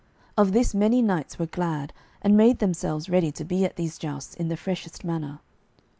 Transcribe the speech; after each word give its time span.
Of 0.35 0.51
this 0.51 0.73
many 0.73 1.03
knights 1.03 1.37
were 1.37 1.45
glad, 1.45 1.93
and 2.23 2.35
made 2.35 2.57
themselves 2.57 3.07
ready 3.07 3.31
to 3.33 3.45
be 3.45 3.65
at 3.65 3.75
these 3.75 3.99
jousts 3.99 4.33
in 4.33 4.47
the 4.47 4.57
freshest 4.57 5.03
manner. 5.05 5.41